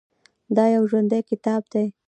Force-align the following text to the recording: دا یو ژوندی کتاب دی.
دا 0.55 0.65
یو 0.75 0.83
ژوندی 0.89 1.21
کتاب 1.29 1.61
دی. 1.71 1.85